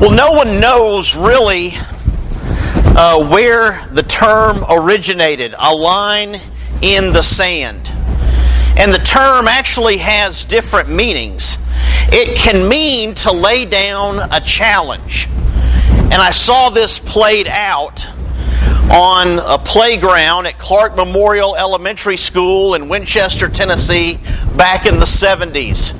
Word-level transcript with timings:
Well, 0.00 0.12
no 0.12 0.32
one 0.32 0.60
knows 0.60 1.14
really 1.14 1.74
uh, 1.76 3.22
where 3.28 3.86
the 3.92 4.02
term 4.02 4.64
originated 4.66 5.54
a 5.58 5.74
line 5.74 6.40
in 6.80 7.12
the 7.12 7.20
sand. 7.20 7.86
And 8.78 8.94
the 8.94 9.02
term 9.04 9.46
actually 9.46 9.98
has 9.98 10.46
different 10.46 10.88
meanings. 10.88 11.58
It 12.10 12.34
can 12.38 12.66
mean 12.66 13.14
to 13.16 13.30
lay 13.30 13.66
down 13.66 14.20
a 14.32 14.40
challenge. 14.40 15.28
And 15.28 16.14
I 16.14 16.30
saw 16.30 16.70
this 16.70 16.98
played 16.98 17.46
out 17.46 18.06
on 18.90 19.38
a 19.38 19.58
playground 19.58 20.46
at 20.46 20.58
Clark 20.58 20.96
Memorial 20.96 21.54
Elementary 21.56 22.16
School 22.16 22.74
in 22.74 22.88
Winchester, 22.88 23.50
Tennessee, 23.50 24.18
back 24.56 24.86
in 24.86 24.98
the 24.98 25.04
70s. 25.04 25.94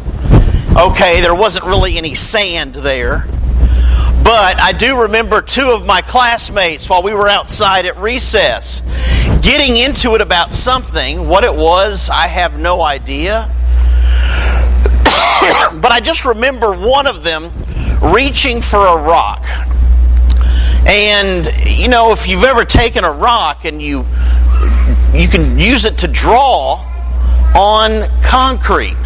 Okay, 0.74 1.20
there 1.20 1.34
wasn't 1.34 1.66
really 1.66 1.98
any 1.98 2.14
sand 2.14 2.76
there. 2.76 3.28
But 4.22 4.60
I 4.60 4.72
do 4.72 5.02
remember 5.02 5.42
two 5.42 5.70
of 5.70 5.86
my 5.86 6.02
classmates 6.02 6.88
while 6.88 7.02
we 7.02 7.14
were 7.14 7.28
outside 7.28 7.86
at 7.86 7.98
recess 7.98 8.82
getting 9.42 9.78
into 9.78 10.14
it 10.14 10.20
about 10.20 10.52
something. 10.52 11.26
What 11.26 11.44
it 11.44 11.54
was, 11.54 12.10
I 12.10 12.26
have 12.26 12.58
no 12.58 12.82
idea. 12.82 13.48
but 15.80 15.90
I 15.90 16.00
just 16.02 16.24
remember 16.24 16.72
one 16.72 17.06
of 17.06 17.22
them 17.22 17.50
reaching 18.02 18.60
for 18.60 18.78
a 18.78 18.96
rock. 18.96 19.44
And 20.86 21.46
you 21.66 21.88
know, 21.88 22.12
if 22.12 22.26
you've 22.26 22.44
ever 22.44 22.64
taken 22.64 23.04
a 23.04 23.12
rock 23.12 23.64
and 23.64 23.80
you 23.80 24.04
you 25.12 25.28
can 25.28 25.58
use 25.58 25.84
it 25.84 25.98
to 25.98 26.08
draw 26.08 26.86
on 27.54 28.08
concrete. 28.22 28.96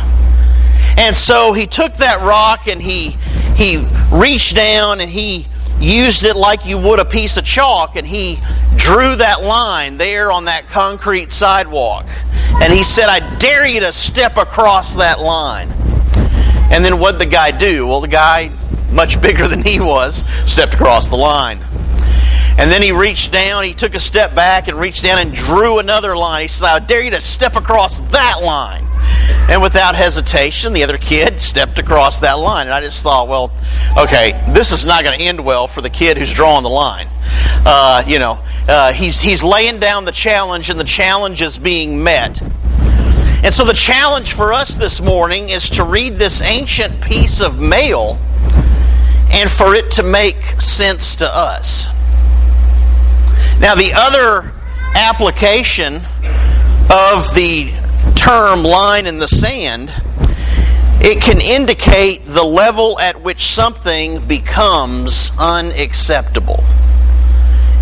And 0.97 1.17
so 1.17 1.53
he 1.53 1.67
took 1.67 1.95
that 1.95 2.21
rock 2.21 2.69
and 2.69 2.81
he 2.81 3.17
he 3.57 3.87
reached 4.13 4.57
down 4.57 5.01
and 5.01 5.11
he 5.11 5.47
used 5.81 6.25
it 6.25 6.37
like 6.37 6.67
you 6.67 6.79
would 6.79 6.99
a 6.99 7.05
piece 7.05 7.37
of 7.37 7.45
chalk 7.45 7.97
and 7.97 8.07
he 8.07 8.39
drew 8.77 9.17
that 9.17 9.43
line 9.43 9.97
there 9.97 10.33
on 10.33 10.47
that 10.47 10.67
concrete 10.69 11.33
sidewalk. 11.33 12.07
And 12.63 12.73
he 12.73 12.83
said, 12.83 13.07
I 13.09 13.37
dare 13.39 13.67
you 13.67 13.81
to 13.81 13.93
step 13.93 14.37
across 14.37 14.97
that 14.97 15.21
line. 15.21 15.71
And 16.71 16.85
then 16.85 16.99
what'd 16.99 17.21
the 17.21 17.27
guy 17.27 17.51
do? 17.51 17.87
Well, 17.87 18.01
the 18.01 18.09
guy, 18.09 18.51
much 18.91 19.21
bigger 19.21 19.49
than 19.49 19.63
he 19.63 19.81
was, 19.81 20.25
stepped 20.47 20.75
across 20.75 21.09
the 21.09 21.17
line. 21.17 21.59
And 22.57 22.71
then 22.71 22.83
he 22.83 22.93
reached 22.93 23.33
down, 23.33 23.65
he 23.65 23.75
took 23.75 23.95
a 23.95 24.01
step 24.01 24.35
back 24.35 24.69
and 24.69 24.79
reached 24.79 25.03
down 25.03 25.19
and 25.19 25.35
drew 25.35 25.81
another 25.81 26.17
line. 26.17 26.43
He 26.43 26.49
said, 26.49 26.67
I 26.67 26.79
dare 26.79 27.03
you 27.03 27.11
to 27.11 27.21
step 27.21 27.57
across 27.57 28.01
that 28.13 28.43
line. 28.43 28.87
And 29.49 29.61
without 29.61 29.95
hesitation, 29.95 30.73
the 30.73 30.83
other 30.83 30.97
kid 30.97 31.41
stepped 31.41 31.79
across 31.79 32.21
that 32.21 32.35
line. 32.35 32.67
And 32.67 32.75
I 32.75 32.81
just 32.81 33.03
thought, 33.03 33.29
well, 33.29 33.53
okay, 33.97 34.33
this 34.55 34.73
is 34.73 34.87
not 34.87 35.05
going 35.05 35.19
to 35.19 35.25
end 35.25 35.45
well 35.45 35.69
for 35.69 35.83
the 35.83 35.91
kid 35.91 36.17
who's 36.17 36.33
drawing 36.33 36.63
the 36.63 36.71
line. 36.71 37.09
Uh, 37.67 38.03
you 38.07 38.19
know, 38.19 38.43
uh, 38.69 38.93
he's, 38.93 39.21
he's 39.21 39.45
laying 39.45 39.79
down 39.79 40.07
the 40.07 40.13
challenge, 40.13 40.71
and 40.71 40.81
the 40.81 40.85
challenge 40.85 41.43
is 41.43 41.59
being 41.59 42.03
met. 42.03 42.41
And 42.43 43.53
so 43.53 43.67
the 43.67 43.75
challenge 43.75 44.33
for 44.33 44.55
us 44.55 44.75
this 44.77 45.03
morning 45.03 45.51
is 45.51 45.69
to 45.71 45.85
read 45.85 46.17
this 46.17 46.41
ancient 46.41 47.03
piece 47.03 47.43
of 47.43 47.61
mail 47.61 48.19
and 49.31 49.51
for 49.51 49.75
it 49.75 49.91
to 49.93 50.03
make 50.03 50.37
sense 50.59 51.17
to 51.17 51.29
us. 51.29 51.89
Now, 53.61 53.75
the 53.75 53.93
other 53.95 54.53
application 54.95 55.97
of 56.91 57.35
the 57.35 57.84
term 58.17 58.63
line 58.63 59.07
in 59.07 59.19
the 59.19 59.29
sand, 59.29 59.93
it 61.01 61.21
can 61.23 61.41
indicate 61.41 62.27
the 62.27 62.43
level 62.43 62.99
at 62.99 63.21
which 63.21 63.47
something 63.47 64.27
becomes 64.27 65.33
unacceptable. 65.39 66.65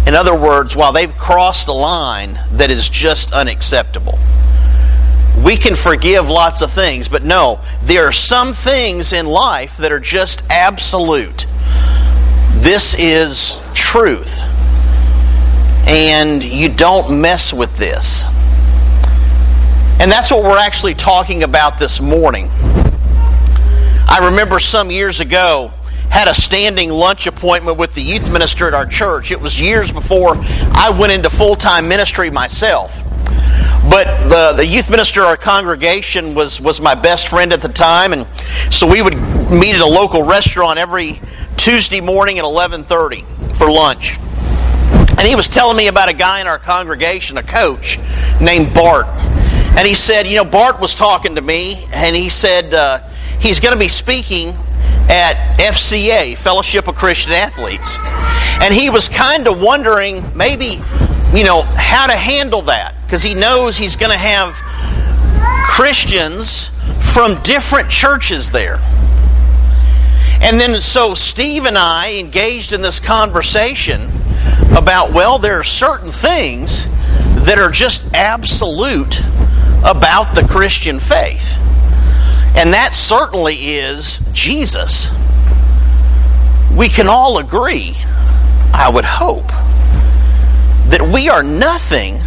In 0.06 0.14
other 0.14 0.34
words, 0.34 0.74
while 0.74 0.92
they've 0.92 1.16
crossed 1.16 1.68
a 1.68 1.72
line 1.72 2.38
that 2.52 2.70
is 2.70 2.88
just 2.88 3.32
unacceptable. 3.32 4.18
We 5.44 5.56
can 5.56 5.76
forgive 5.76 6.28
lots 6.28 6.62
of 6.62 6.72
things, 6.72 7.08
but 7.08 7.22
no, 7.24 7.60
there 7.82 8.06
are 8.06 8.12
some 8.12 8.52
things 8.52 9.12
in 9.12 9.26
life 9.26 9.76
that 9.78 9.92
are 9.92 10.00
just 10.00 10.42
absolute. 10.50 11.46
This 12.54 12.94
is 12.98 13.58
truth. 13.74 14.40
And 15.86 16.42
you 16.42 16.68
don't 16.68 17.20
mess 17.20 17.52
with 17.52 17.76
this. 17.76 18.24
And 20.00 20.10
that's 20.10 20.30
what 20.30 20.42
we're 20.42 20.58
actually 20.58 20.94
talking 20.94 21.42
about 21.42 21.78
this 21.78 22.00
morning. 22.00 22.48
I 24.08 24.18
remember 24.30 24.58
some 24.58 24.90
years 24.90 25.20
ago 25.20 25.72
had 26.10 26.28
a 26.28 26.34
standing 26.34 26.90
lunch 26.90 27.26
appointment 27.26 27.78
with 27.78 27.94
the 27.94 28.02
youth 28.02 28.30
minister 28.30 28.68
at 28.68 28.74
our 28.74 28.84
church. 28.84 29.30
It 29.30 29.40
was 29.40 29.58
years 29.58 29.90
before 29.90 30.36
I 30.36 30.90
went 30.90 31.12
into 31.12 31.30
full-time 31.30 31.88
ministry 31.88 32.30
myself. 32.30 33.02
But 33.88 34.28
the, 34.28 34.52
the 34.56 34.66
youth 34.66 34.90
minister 34.90 35.22
of 35.22 35.28
our 35.28 35.36
congregation 35.36 36.34
was, 36.34 36.60
was 36.60 36.80
my 36.80 36.94
best 36.94 37.28
friend 37.28 37.52
at 37.52 37.60
the 37.60 37.68
time, 37.68 38.12
and 38.12 38.26
so 38.70 38.86
we 38.86 39.02
would 39.02 39.14
meet 39.50 39.74
at 39.74 39.80
a 39.80 39.86
local 39.86 40.22
restaurant 40.22 40.78
every 40.78 41.20
Tuesday 41.56 42.00
morning 42.00 42.38
at 42.38 42.44
11:30 42.44 43.56
for 43.56 43.70
lunch. 43.70 44.18
And 45.18 45.28
he 45.28 45.34
was 45.34 45.48
telling 45.48 45.76
me 45.76 45.88
about 45.88 46.08
a 46.08 46.12
guy 46.12 46.40
in 46.40 46.46
our 46.46 46.58
congregation, 46.58 47.38
a 47.38 47.42
coach 47.42 47.98
named 48.40 48.72
Bart. 48.74 49.06
And 49.76 49.86
he 49.86 49.94
said, 49.94 50.26
you 50.26 50.36
know, 50.36 50.44
Bart 50.44 50.80
was 50.80 50.94
talking 50.94 51.36
to 51.36 51.40
me, 51.40 51.84
and 51.92 52.14
he 52.14 52.28
said 52.28 52.74
uh, 52.74 53.08
he's 53.40 53.58
going 53.58 53.72
to 53.72 53.78
be 53.78 53.88
speaking 53.88 54.54
at 55.08 55.58
FCA, 55.58 56.36
Fellowship 56.36 56.88
of 56.88 56.94
Christian 56.94 57.32
Athletes. 57.32 57.98
And 58.62 58.72
he 58.72 58.90
was 58.90 59.08
kind 59.08 59.48
of 59.48 59.60
wondering 59.60 60.24
maybe, 60.36 60.80
you 61.34 61.44
know, 61.44 61.62
how 61.62 62.06
to 62.06 62.16
handle 62.16 62.62
that. 62.62 62.94
Because 63.04 63.22
he 63.22 63.34
knows 63.34 63.76
he's 63.76 63.96
going 63.96 64.12
to 64.12 64.18
have 64.18 64.54
Christians 65.68 66.70
from 67.12 67.42
different 67.42 67.90
churches 67.90 68.50
there. 68.50 68.78
And 70.42 70.60
then, 70.60 70.82
so 70.82 71.14
Steve 71.14 71.64
and 71.66 71.78
I 71.78 72.14
engaged 72.18 72.72
in 72.72 72.82
this 72.82 73.00
conversation 73.00 74.10
about, 74.76 75.12
well, 75.12 75.38
there 75.38 75.58
are 75.58 75.64
certain 75.64 76.10
things 76.10 76.86
that 77.44 77.58
are 77.58 77.70
just 77.70 78.04
absolute 78.14 79.20
about 79.84 80.34
the 80.34 80.42
Christian 80.42 81.00
faith. 81.00 81.56
And 82.54 82.72
that 82.74 82.94
certainly 82.94 83.54
is 83.54 84.20
Jesus. 84.32 85.08
We 86.76 86.88
can 86.88 87.08
all 87.08 87.38
agree, 87.38 87.96
I 88.72 88.90
would 88.92 89.04
hope, 89.04 89.48
that 90.88 91.10
we 91.12 91.28
are 91.28 91.42
nothing 91.42 92.20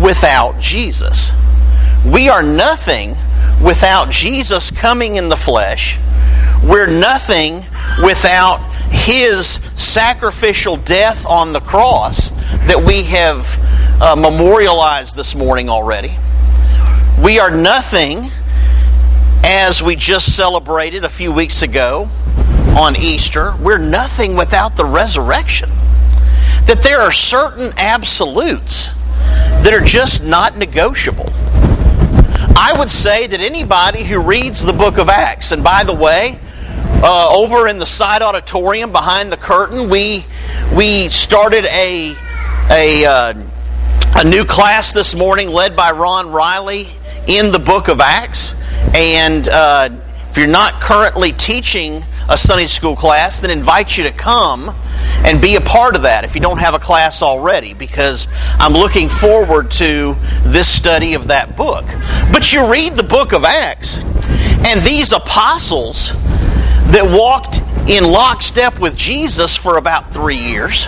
without 0.00 0.58
Jesus. 0.60 1.30
We 2.06 2.28
are 2.28 2.42
nothing 2.42 3.16
without 3.62 4.10
Jesus 4.10 4.70
coming 4.70 5.16
in 5.16 5.28
the 5.28 5.36
flesh. 5.36 5.98
We're 6.62 6.86
nothing 6.86 7.64
without 8.02 8.58
his 8.90 9.60
sacrificial 9.74 10.76
death 10.76 11.24
on 11.26 11.52
the 11.52 11.60
cross 11.60 12.30
that 12.66 12.82
we 12.84 13.04
have 13.04 13.46
uh, 14.00 14.16
memorialized 14.16 15.16
this 15.16 15.34
morning 15.34 15.68
already. 15.68 16.16
We 17.22 17.38
are 17.38 17.52
nothing, 17.52 18.32
as 19.44 19.80
we 19.80 19.94
just 19.94 20.34
celebrated 20.34 21.04
a 21.04 21.08
few 21.08 21.30
weeks 21.30 21.62
ago 21.62 22.08
on 22.76 22.96
Easter, 22.96 23.54
we're 23.60 23.78
nothing 23.78 24.34
without 24.34 24.74
the 24.76 24.84
resurrection. 24.84 25.70
That 26.66 26.80
there 26.82 27.00
are 27.00 27.12
certain 27.12 27.72
absolutes 27.76 28.88
that 29.62 29.72
are 29.72 29.80
just 29.80 30.24
not 30.24 30.56
negotiable. 30.56 31.28
I 32.56 32.74
would 32.76 32.90
say 32.90 33.28
that 33.28 33.40
anybody 33.40 34.02
who 34.02 34.20
reads 34.20 34.60
the 34.60 34.72
book 34.72 34.98
of 34.98 35.08
Acts, 35.08 35.52
and 35.52 35.62
by 35.62 35.84
the 35.84 35.94
way, 35.94 36.40
uh, 37.04 37.32
over 37.32 37.68
in 37.68 37.78
the 37.78 37.86
side 37.86 38.22
auditorium 38.22 38.90
behind 38.90 39.30
the 39.30 39.36
curtain, 39.36 39.88
we 39.88 40.24
we 40.74 41.08
started 41.10 41.66
a 41.66 42.16
a 42.68 43.04
uh, 43.04 43.34
a 44.16 44.24
new 44.24 44.44
class 44.44 44.92
this 44.92 45.14
morning 45.14 45.50
led 45.50 45.76
by 45.76 45.92
Ron 45.92 46.28
Riley 46.28 46.88
in 47.26 47.52
the 47.52 47.58
book 47.58 47.88
of 47.88 48.00
Acts. 48.00 48.54
And 48.94 49.48
uh, 49.48 49.90
if 50.30 50.36
you're 50.36 50.46
not 50.46 50.80
currently 50.80 51.32
teaching 51.32 52.04
a 52.28 52.38
Sunday 52.38 52.66
school 52.66 52.96
class, 52.96 53.40
then 53.40 53.50
invite 53.50 53.96
you 53.96 54.04
to 54.04 54.12
come 54.12 54.74
and 55.24 55.40
be 55.40 55.56
a 55.56 55.60
part 55.60 55.94
of 55.94 56.02
that 56.02 56.24
if 56.24 56.34
you 56.34 56.40
don't 56.40 56.60
have 56.60 56.74
a 56.74 56.78
class 56.78 57.22
already, 57.22 57.74
because 57.74 58.28
I'm 58.58 58.72
looking 58.72 59.08
forward 59.08 59.70
to 59.72 60.16
this 60.42 60.68
study 60.68 61.14
of 61.14 61.28
that 61.28 61.56
book. 61.56 61.84
But 62.32 62.52
you 62.52 62.70
read 62.70 62.94
the 62.94 63.02
book 63.02 63.32
of 63.32 63.44
Acts, 63.44 63.98
and 64.66 64.80
these 64.82 65.12
apostles 65.12 66.12
that 66.92 67.04
walked 67.04 67.60
in 67.88 68.04
lockstep 68.04 68.78
with 68.78 68.96
Jesus 68.96 69.56
for 69.56 69.76
about 69.76 70.12
three 70.12 70.38
years, 70.38 70.86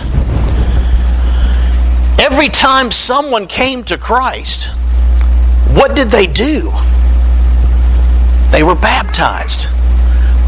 every 2.19 2.49
time 2.49 2.91
someone 2.91 3.47
came 3.47 3.83
to 3.85 3.97
Christ, 3.97 4.69
what 5.75 5.95
did 5.95 6.09
they 6.09 6.27
do? 6.27 6.71
They 8.51 8.63
were 8.63 8.75
baptized. 8.75 9.67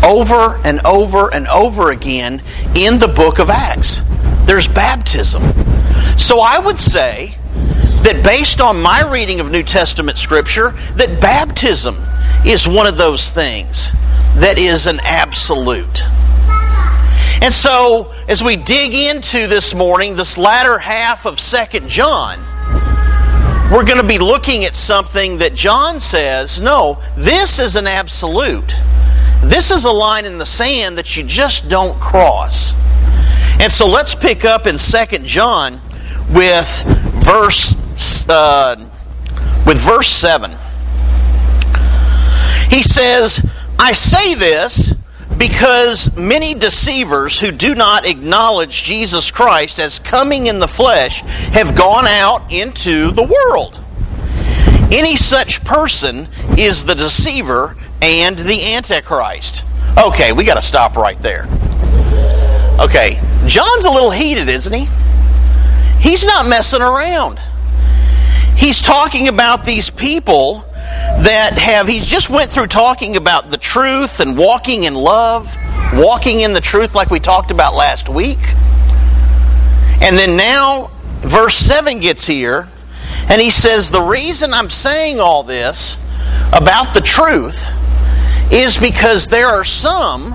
over 0.03 0.59
and 0.63 0.79
over 0.85 1.33
and 1.33 1.47
over 1.47 1.91
again 1.91 2.41
in 2.75 2.97
the 2.99 3.07
book 3.07 3.39
of 3.39 3.49
Acts. 3.49 4.01
There's 4.45 4.67
baptism. 4.67 5.43
So 6.17 6.39
I 6.39 6.59
would 6.59 6.79
say 6.79 7.35
that 8.03 8.21
based 8.23 8.61
on 8.61 8.81
my 8.81 9.01
reading 9.01 9.39
of 9.41 9.51
New 9.51 9.63
Testament 9.63 10.17
scripture, 10.17 10.71
that 10.95 11.19
baptism 11.19 11.97
is 12.45 12.67
one 12.67 12.87
of 12.87 12.95
those 12.95 13.29
things 13.31 13.91
that 14.35 14.57
is 14.57 14.87
an 14.87 14.99
absolute. 15.03 16.03
And 17.41 17.53
so, 17.53 18.13
as 18.27 18.43
we 18.43 18.55
dig 18.55 18.93
into 18.93 19.47
this 19.47 19.73
morning, 19.73 20.15
this 20.15 20.37
latter 20.37 20.77
half 20.77 21.25
of 21.25 21.39
Second 21.39 21.89
John, 21.89 22.39
we're 23.71 23.83
going 23.83 24.01
to 24.01 24.07
be 24.07 24.17
looking 24.17 24.63
at 24.63 24.75
something 24.75 25.39
that 25.39 25.53
John 25.53 25.99
says, 25.99 26.61
no, 26.61 27.01
this 27.17 27.59
is 27.59 27.75
an 27.75 27.85
absolute. 27.85 28.73
This 29.41 29.71
is 29.71 29.83
a 29.83 29.91
line 29.91 30.25
in 30.25 30.37
the 30.37 30.45
sand 30.45 30.97
that 30.97 31.17
you 31.17 31.23
just 31.23 31.67
don't 31.67 31.99
cross. 31.99 32.73
And 33.59 33.71
so 33.71 33.85
let's 33.85 34.15
pick 34.15 34.45
up 34.45 34.67
in 34.67 34.77
Second 34.77 35.25
John 35.25 35.81
with 36.29 36.83
verse 37.25 37.75
uh, 38.29 38.75
with 39.65 39.77
verse 39.79 40.09
7. 40.09 40.51
He 42.69 42.83
says, 42.83 43.45
I 43.79 43.91
say 43.91 44.33
this 44.33 44.93
because 45.37 46.15
many 46.15 46.53
deceivers 46.53 47.39
who 47.39 47.51
do 47.51 47.75
not 47.75 48.07
acknowledge 48.07 48.83
Jesus 48.83 49.29
Christ 49.31 49.79
as 49.79 49.99
coming 49.99 50.47
in 50.47 50.59
the 50.59 50.67
flesh 50.67 51.21
have 51.21 51.75
gone 51.75 52.07
out 52.07 52.51
into 52.51 53.11
the 53.11 53.23
world. 53.23 53.79
Any 54.91 55.15
such 55.15 55.63
person 55.63 56.27
is 56.57 56.85
the 56.85 56.95
deceiver 56.95 57.75
and 58.01 58.37
the 58.37 58.73
antichrist. 58.73 59.63
Okay, 59.97 60.31
we 60.31 60.43
got 60.43 60.55
to 60.55 60.61
stop 60.61 60.95
right 60.95 61.21
there. 61.21 61.47
Okay, 62.79 63.19
John's 63.47 63.85
a 63.85 63.91
little 63.91 64.11
heated, 64.11 64.49
isn't 64.49 64.73
he? 64.73 64.87
He's 65.99 66.25
not 66.25 66.47
messing 66.47 66.81
around. 66.81 67.39
He's 68.55 68.81
talking 68.81 69.27
about 69.27 69.65
these 69.65 69.89
people 69.89 70.66
that 71.23 71.57
have 71.57 71.87
he's 71.87 72.05
just 72.05 72.29
went 72.29 72.51
through 72.51 72.67
talking 72.67 73.15
about 73.15 73.49
the 73.49 73.57
truth 73.57 74.19
and 74.19 74.37
walking 74.37 74.83
in 74.83 74.93
love, 74.93 75.55
walking 75.93 76.41
in 76.41 76.53
the 76.53 76.61
truth 76.61 76.93
like 76.93 77.09
we 77.09 77.19
talked 77.19 77.51
about 77.51 77.73
last 77.73 78.07
week. 78.07 78.39
And 80.01 80.17
then 80.17 80.37
now 80.37 80.91
verse 81.21 81.55
7 81.55 81.99
gets 81.99 82.27
here 82.27 82.67
and 83.29 83.41
he 83.41 83.49
says 83.49 83.89
the 83.89 84.01
reason 84.01 84.53
I'm 84.53 84.69
saying 84.69 85.19
all 85.19 85.43
this 85.43 85.97
about 86.53 86.93
the 86.93 87.01
truth 87.01 87.65
is 88.51 88.77
because 88.77 89.27
there 89.27 89.47
are 89.47 89.65
some 89.65 90.33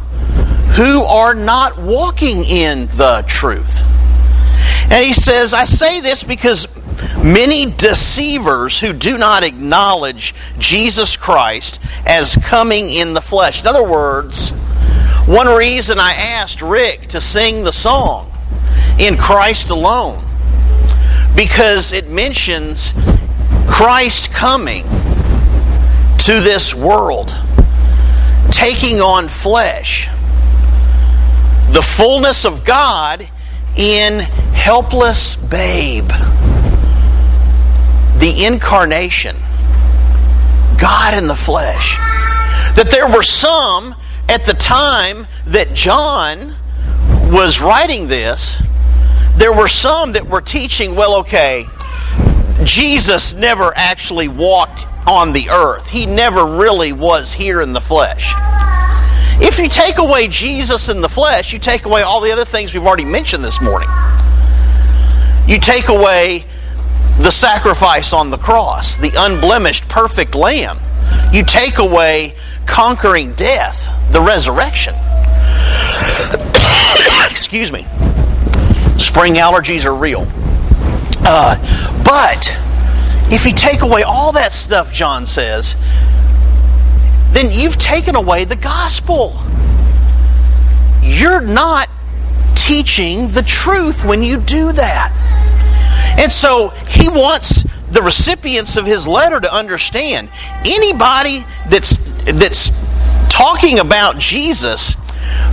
who 0.76 1.02
are 1.05 1.35
not 1.35 1.78
walking 1.78 2.44
in 2.44 2.87
the 2.88 3.25
truth. 3.26 3.82
And 4.90 5.05
he 5.05 5.14
says, 5.14 5.55
I 5.55 5.64
say 5.64 6.00
this 6.00 6.23
because 6.23 6.67
many 7.22 7.66
deceivers 7.66 8.81
who 8.81 8.93
do 8.93 9.16
not 9.16 9.44
acknowledge 9.44 10.34
Jesus 10.58 11.16
Christ 11.16 11.78
as 12.06 12.37
coming 12.37 12.90
in 12.90 13.14
the 13.14 13.20
flesh. 13.20 13.60
In 13.62 13.69
other 13.69 13.84
words, 13.84 14.50
one 15.26 15.46
reason 15.46 16.00
I 16.00 16.12
asked 16.12 16.62
Rick 16.62 17.08
to 17.08 17.20
sing 17.20 17.64
the 17.64 17.72
song 17.72 18.32
in 18.99 19.16
Christ 19.16 19.70
alone 19.70 20.25
because 21.37 21.93
it 21.93 22.08
mentions 22.08 22.93
Christ 23.69 24.32
coming 24.32 24.84
to 26.19 26.40
this 26.40 26.75
world, 26.75 27.37
taking 28.50 29.00
on 29.00 29.28
flesh, 29.28 30.08
the 31.70 31.82
fullness 31.82 32.44
of 32.44 32.64
God 32.64 33.28
in 33.76 34.20
helpless 34.20 35.37
babe 35.37 36.10
the 38.23 38.45
incarnation, 38.45 39.37
God 40.79 41.13
in 41.19 41.27
the 41.27 41.35
flesh. 41.35 41.97
That 42.77 42.87
there 42.89 43.09
were 43.09 43.25
some 43.25 43.97
at 44.29 44.45
the 44.45 44.55
time 44.55 45.27
that 45.47 45.75
John 45.75 46.55
was 47.33 47.61
writing 47.61 48.07
this, 48.07 48.63
there 49.37 49.53
were 49.53 49.67
some 49.67 50.13
that 50.13 50.29
were 50.29 50.41
teaching, 50.41 50.95
well, 50.95 51.17
okay, 51.17 51.67
Jesus 52.63 53.35
never 53.35 53.73
actually 53.75 54.29
walked 54.29 54.87
on 55.09 55.33
the 55.33 55.51
earth. 55.51 55.89
He 55.89 56.07
never 56.07 56.47
really 56.47 56.93
was 56.93 57.33
here 57.33 57.61
in 57.61 57.73
the 57.73 57.81
flesh. 57.81 58.35
If 59.43 59.59
you 59.59 59.69
take 59.69 59.99
away 59.99 60.29
Jesus 60.29 60.89
in 60.89 61.01
the 61.01 61.09
flesh, 61.09 61.53
you 61.53 61.59
take 61.59 61.87
away 61.87 62.03
all 62.03 62.21
the 62.21 62.31
other 62.31 62.45
things 62.45 62.73
we've 62.73 62.87
already 62.87 63.05
mentioned 63.05 63.43
this 63.43 63.61
morning. 63.61 63.89
You 65.49 65.59
take 65.59 65.89
away 65.89 66.47
the 67.19 67.31
sacrifice 67.31 68.12
on 68.12 68.31
the 68.31 68.38
cross, 68.38 68.97
the 68.97 69.12
unblemished, 69.17 69.88
perfect 69.88 70.35
lamb. 70.35 70.79
You 71.32 71.44
take 71.44 71.79
away 71.79 72.35
conquering 72.67 73.32
death, 73.35 73.88
the 74.12 74.20
resurrection. 74.20 74.94
Excuse 77.31 77.73
me. 77.73 77.82
Spring 78.99 79.35
allergies 79.35 79.85
are 79.85 79.94
real. 79.94 80.26
Uh, 81.25 81.56
but 82.05 82.53
if 83.32 83.47
you 83.47 83.53
take 83.53 83.82
away 83.82 84.03
all 84.03 84.32
that 84.32 84.53
stuff, 84.53 84.93
John 84.93 85.26
says, 85.26 85.76
then 87.32 87.50
you've 87.50 87.79
taken 87.79 88.14
away 88.14 88.44
the 88.44 88.56
gospel. 88.56 89.41
You're 91.03 91.41
not 91.41 91.88
teaching 92.55 93.29
the 93.29 93.43
truth 93.43 94.05
when 94.05 94.23
you 94.23 94.38
do 94.38 94.73
that. 94.73 95.12
And 96.19 96.31
so 96.31 96.69
he 96.88 97.09
wants 97.09 97.64
the 97.91 98.03
recipients 98.03 98.76
of 98.76 98.87
his 98.87 99.06
letter 99.06 99.41
to 99.41 99.53
understand 99.53 100.31
anybody 100.64 101.44
that's 101.69 101.97
that's 102.25 102.70
talking 103.29 103.79
about 103.79 104.19
Jesus 104.19 104.97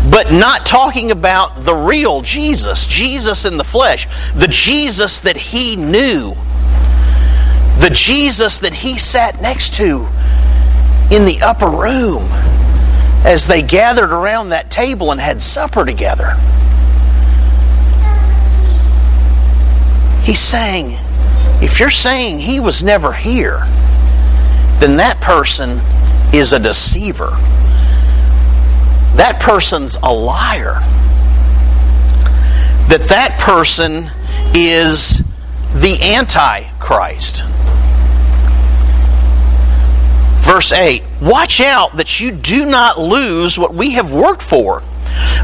but 0.09 0.31
not 0.31 0.65
talking 0.65 1.11
about 1.11 1.61
the 1.61 1.73
real 1.73 2.21
Jesus, 2.21 2.87
Jesus 2.87 3.45
in 3.45 3.57
the 3.57 3.63
flesh, 3.63 4.07
the 4.33 4.47
Jesus 4.47 5.19
that 5.21 5.37
he 5.37 5.75
knew, 5.75 6.35
the 7.79 7.91
Jesus 7.91 8.59
that 8.59 8.73
he 8.73 8.97
sat 8.97 9.41
next 9.41 9.73
to 9.75 10.07
in 11.11 11.25
the 11.25 11.39
upper 11.41 11.69
room 11.69 12.23
as 13.25 13.47
they 13.47 13.61
gathered 13.61 14.11
around 14.11 14.49
that 14.49 14.71
table 14.71 15.11
and 15.11 15.19
had 15.19 15.41
supper 15.41 15.85
together. 15.85 16.33
He's 20.23 20.39
saying, 20.39 20.97
if 21.61 21.79
you're 21.79 21.91
saying 21.91 22.39
he 22.39 22.59
was 22.59 22.83
never 22.83 23.13
here, 23.13 23.59
then 24.79 24.97
that 24.97 25.19
person 25.21 25.81
is 26.33 26.53
a 26.53 26.59
deceiver. 26.59 27.29
That 29.15 29.39
person's 29.41 29.95
a 30.01 30.13
liar. 30.13 30.79
That 32.87 33.05
that 33.09 33.37
person 33.39 34.09
is 34.55 35.21
the 35.75 35.99
Antichrist. 36.01 37.43
Verse 40.45 40.71
8 40.71 41.03
Watch 41.21 41.61
out 41.61 41.97
that 41.97 42.19
you 42.19 42.31
do 42.31 42.65
not 42.65 42.97
lose 42.97 43.59
what 43.59 43.73
we 43.73 43.91
have 43.91 44.11
worked 44.11 44.41
for, 44.41 44.81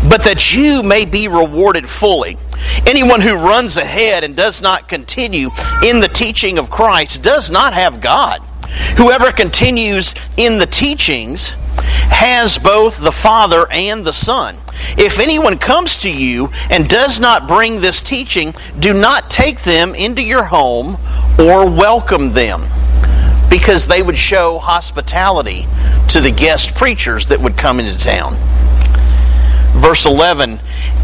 but 0.09 0.23
that 0.23 0.53
you 0.53 0.83
may 0.83 1.05
be 1.05 1.27
rewarded 1.27 1.89
fully. 1.89 2.37
Anyone 2.85 3.21
who 3.21 3.35
runs 3.35 3.77
ahead 3.77 4.23
and 4.23 4.35
does 4.35 4.61
not 4.61 4.87
continue 4.87 5.49
in 5.83 5.99
the 5.99 6.07
teaching 6.07 6.57
of 6.57 6.69
Christ 6.69 7.21
does 7.21 7.49
not 7.49 7.73
have 7.73 8.01
God. 8.01 8.41
Whoever 8.97 9.31
continues 9.31 10.15
in 10.37 10.57
the 10.57 10.65
teachings 10.65 11.53
has 11.79 12.57
both 12.57 12.99
the 12.99 13.11
Father 13.11 13.67
and 13.71 14.05
the 14.05 14.13
Son. 14.13 14.57
If 14.97 15.19
anyone 15.19 15.57
comes 15.57 15.97
to 15.97 16.11
you 16.11 16.49
and 16.69 16.89
does 16.89 17.19
not 17.19 17.47
bring 17.47 17.81
this 17.81 18.01
teaching, 18.01 18.53
do 18.79 18.93
not 18.93 19.29
take 19.29 19.61
them 19.61 19.95
into 19.95 20.21
your 20.21 20.43
home 20.43 20.97
or 21.39 21.69
welcome 21.69 22.33
them, 22.33 22.61
because 23.49 23.87
they 23.87 24.01
would 24.01 24.17
show 24.17 24.59
hospitality 24.59 25.65
to 26.09 26.21
the 26.21 26.31
guest 26.31 26.75
preachers 26.75 27.27
that 27.27 27.39
would 27.39 27.57
come 27.57 27.79
into 27.79 27.97
town. 27.97 28.35
Verse 29.81 30.05
11 30.05 30.59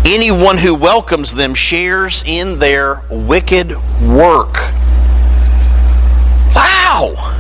Anyone 0.06 0.58
who 0.58 0.74
welcomes 0.74 1.34
them 1.34 1.54
shares 1.54 2.24
in 2.26 2.58
their 2.60 3.04
wicked 3.10 3.72
work. 4.02 4.56
Wow! 6.56 7.38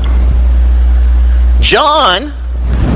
John 1.59 2.33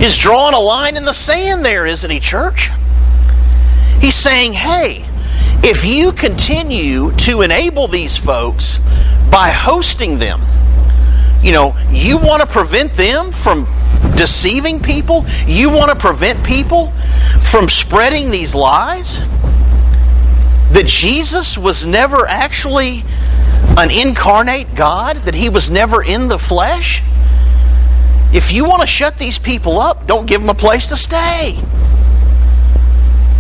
is 0.02 0.18
drawing 0.18 0.54
a 0.54 0.60
line 0.60 0.98
in 0.98 1.06
the 1.06 1.14
sand 1.14 1.66
there, 1.66 1.86
isn't 1.86 2.10
he, 2.10 2.20
church? 2.20 2.70
He's 4.00 4.16
saying, 4.16 4.54
hey, 4.54 5.06
if 5.64 5.84
you 5.84 6.12
continue 6.12 7.12
to 7.14 7.42
enable 7.42 7.88
these 7.88 8.18
folks 8.18 8.78
by 9.32 9.50
hosting 9.50 10.20
them, 10.20 10.42
you 11.42 11.52
know, 11.52 11.76
you 11.90 12.18
want 12.18 12.42
to 12.42 12.48
prevent 12.48 12.94
them 12.94 13.32
from 13.32 13.66
deceiving 14.16 14.82
people? 14.82 15.26
You 15.48 15.70
want 15.70 15.90
to 15.90 15.96
prevent 15.96 16.44
people 16.46 16.92
from 17.52 17.70
spreading 17.70 18.32
these 18.32 18.56
lies? 18.56 19.20
That 20.72 20.86
Jesus 20.86 21.58
was 21.58 21.86
never 21.86 22.28
actually 22.28 23.04
an 23.78 23.92
incarnate 23.92 24.74
God? 24.76 25.18
That 25.18 25.36
he 25.36 25.50
was 25.50 25.70
never 25.70 26.04
in 26.04 26.28
the 26.28 26.40
flesh? 26.40 27.02
If 28.34 28.52
you 28.52 28.66
want 28.66 28.82
to 28.82 28.88
shut 28.88 29.18
these 29.18 29.40
people 29.40 29.80
up, 29.80 30.08
don't 30.08 30.26
give 30.26 30.42
them 30.42 30.50
a 30.50 30.56
place 30.56 30.88
to 30.90 30.98
stay. 30.98 31.60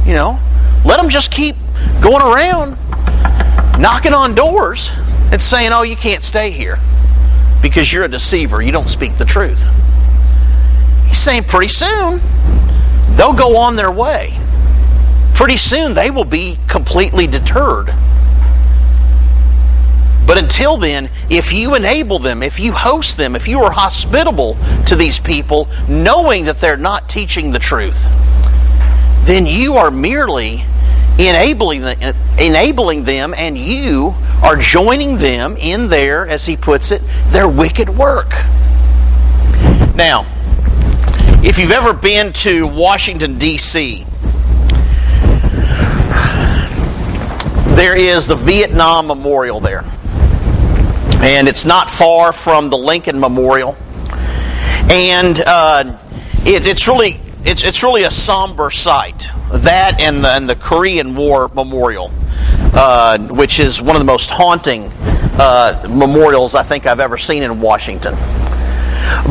You 0.06 0.14
know, 0.14 0.40
let 0.86 0.98
them 0.98 1.10
just 1.10 1.32
keep 1.32 1.56
going 2.00 2.22
around 2.22 2.78
knocking 3.80 4.14
on 4.14 4.36
doors 4.36 4.92
and 5.32 5.42
saying, 5.42 5.72
oh, 5.74 5.82
you 5.82 5.96
can't 5.96 6.24
stay 6.24 6.52
here 6.52 6.80
because 7.62 7.92
you're 7.92 8.04
a 8.06 8.08
deceiver. 8.08 8.62
You 8.62 8.72
don't 8.72 8.88
speak 8.88 9.18
the 9.18 9.26
truth. 9.26 9.68
He's 11.08 11.18
saying 11.18 11.46
pretty 11.46 11.70
soon 11.70 12.22
they'll 13.16 13.34
go 13.34 13.58
on 13.58 13.76
their 13.76 13.92
way. 13.92 14.38
Pretty 15.34 15.58
soon 15.58 15.94
they 15.94 16.12
will 16.12 16.26
be 16.26 16.58
completely 16.68 17.28
deterred. 17.28 17.94
But 20.26 20.40
until 20.40 20.78
then, 20.78 21.10
if 21.30 21.54
you 21.54 21.76
enable 21.76 22.18
them, 22.18 22.42
if 22.42 22.60
you 22.60 22.72
host 22.72 23.16
them, 23.16 23.36
if 23.36 23.48
you 23.48 23.62
are 23.62 23.72
hospitable 23.72 24.58
to 24.88 24.96
these 24.96 25.20
people, 25.20 25.68
knowing 25.88 26.46
that 26.46 26.60
they're 26.60 26.78
not 26.78 27.08
teaching 27.10 27.52
the 27.52 27.60
truth, 27.60 28.02
then 29.26 29.46
you 29.46 29.76
are 29.76 29.92
merely 29.92 30.64
enabling 31.20 31.82
them, 31.82 32.16
enabling 32.40 33.04
them 33.04 33.34
and 33.36 33.58
you 33.58 34.16
are 34.44 34.58
joining 34.58 35.18
them 35.18 35.56
in 35.58 35.90
their, 35.90 36.28
as 36.28 36.46
he 36.46 36.58
puts 36.58 36.92
it, 36.92 37.02
their 37.28 37.48
wicked 37.48 37.90
work. 37.90 38.32
Now, 39.96 40.26
if 41.46 41.60
you've 41.60 41.72
ever 41.72 41.94
been 41.94 42.34
to 42.34 42.66
Washington, 42.66 43.38
D.C., 43.38 44.04
there 47.76 47.96
is 47.96 48.28
the 48.28 48.36
Vietnam 48.36 49.06
Memorial 49.06 49.60
there. 49.60 49.86
And 51.22 51.48
it's 51.48 51.64
not 51.64 51.88
far 51.88 52.34
from 52.34 52.72
the 52.72 52.78
Lincoln 52.78 53.20
Memorial. 53.20 53.78
And 54.90 55.40
uh, 55.40 55.96
it, 56.46 56.66
it's 56.66 56.88
really 56.88 57.20
it's, 57.44 57.64
it's 57.64 57.84
really 57.84 58.04
a 58.04 58.12
somber 58.12 58.72
sight. 58.72 59.28
That 59.52 60.02
and 60.02 60.24
the, 60.24 60.30
and 60.30 60.50
the 60.50 60.56
Korean 60.56 61.16
War 61.16 61.48
Memorial, 61.50 62.12
uh, 62.74 63.20
which 63.20 63.60
is 63.60 63.80
one 63.80 63.96
of 63.96 64.00
the 64.00 64.06
most 64.06 64.32
haunting 64.32 64.92
uh, 65.38 65.86
memorials 65.92 66.56
I 66.56 66.64
think 66.64 66.88
I've 66.88 67.00
ever 67.00 67.20
seen 67.20 67.44
in 67.44 67.62
Washington. 67.62 68.16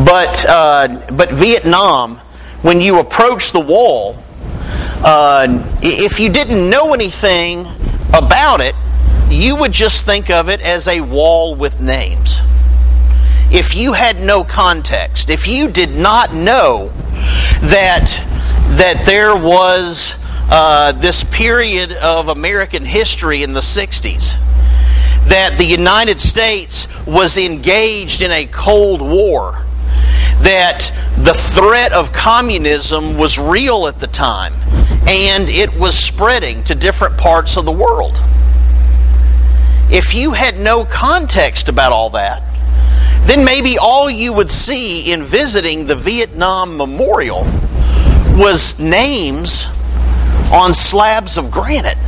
But, 0.04 0.44
uh, 0.46 1.06
but 1.12 1.32
Vietnam, 1.32 2.16
when 2.62 2.80
you 2.80 2.98
approach 2.98 3.52
the 3.52 3.60
wall, 3.60 4.16
uh, 5.04 5.46
if 5.82 6.18
you 6.18 6.30
didn't 6.30 6.68
know 6.68 6.94
anything 6.94 7.66
about 8.12 8.60
it, 8.60 8.74
you 9.28 9.56
would 9.56 9.72
just 9.72 10.04
think 10.04 10.30
of 10.30 10.48
it 10.48 10.60
as 10.60 10.88
a 10.88 11.00
wall 11.00 11.54
with 11.54 11.80
names. 11.80 12.40
If 13.50 13.74
you 13.74 13.92
had 13.92 14.20
no 14.20 14.44
context, 14.44 15.30
if 15.30 15.46
you 15.46 15.68
did 15.68 15.94
not 15.96 16.32
know 16.32 16.88
that 17.60 18.20
that 18.76 19.02
there 19.04 19.36
was 19.36 20.16
uh, 20.50 20.92
this 20.92 21.22
period 21.24 21.92
of 21.92 22.28
American 22.28 22.84
history 22.84 23.42
in 23.42 23.52
the 23.52 23.60
60s, 23.60 24.38
that 25.28 25.56
the 25.58 25.64
United 25.64 26.18
States 26.18 26.88
was 27.06 27.36
engaged 27.36 28.22
in 28.22 28.30
a 28.30 28.46
Cold 28.46 29.00
War, 29.00 29.63
that 30.42 30.92
the 31.18 31.34
threat 31.34 31.92
of 31.92 32.12
communism 32.12 33.16
was 33.16 33.38
real 33.38 33.86
at 33.86 33.98
the 33.98 34.06
time, 34.06 34.54
and 35.08 35.48
it 35.48 35.74
was 35.78 35.96
spreading 35.96 36.62
to 36.64 36.74
different 36.74 37.16
parts 37.16 37.56
of 37.56 37.64
the 37.64 37.72
world. 37.72 38.20
If 39.90 40.14
you 40.14 40.32
had 40.32 40.58
no 40.58 40.84
context 40.84 41.68
about 41.68 41.92
all 41.92 42.10
that, 42.10 42.42
then 43.26 43.44
maybe 43.44 43.78
all 43.78 44.10
you 44.10 44.32
would 44.32 44.50
see 44.50 45.12
in 45.12 45.22
visiting 45.22 45.86
the 45.86 45.94
Vietnam 45.94 46.76
Memorial 46.76 47.44
was 48.36 48.78
names 48.78 49.66
on 50.52 50.74
slabs 50.74 51.38
of 51.38 51.50
granite. 51.50 51.98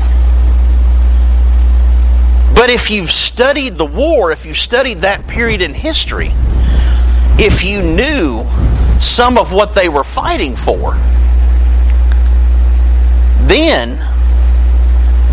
But 2.54 2.71
if 2.71 2.90
you've 2.90 3.12
studied 3.12 3.76
the 3.76 3.87
war, 3.87 4.33
if 4.33 4.47
you've 4.47 4.59
studied 4.59 5.02
that 5.02 5.26
period 5.26 5.62
in 5.62 5.75
history, 5.75 6.33
if 7.38 7.62
you 7.62 7.83
knew 7.83 8.45
some 8.99 9.37
of 9.37 9.52
what 9.52 9.75
they 9.75 9.88
were 9.88 10.05
fighting 10.05 10.57
for, 10.57 10.95
then 13.47 14.02